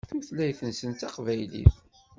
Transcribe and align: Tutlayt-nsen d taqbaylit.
Tutlayt-nsen 0.09 0.91
d 0.91 0.95
taqbaylit. 0.99 1.75